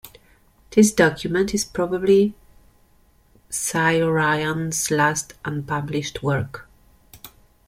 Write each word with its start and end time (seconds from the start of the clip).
This 0.71 0.91
document 0.91 1.53
is 1.53 1.63
probably 1.63 2.33
Cioran's 3.51 4.89
last 4.89 5.35
unpublished 5.45 6.23
work. 6.23 6.67